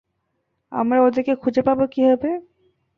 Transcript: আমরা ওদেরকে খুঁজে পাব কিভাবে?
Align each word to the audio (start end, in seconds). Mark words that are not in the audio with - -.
আমরা 0.71 0.97
ওদেরকে 1.01 1.33
খুঁজে 1.35 1.61
পাব 1.67 1.79
কিভাবে? 1.93 2.29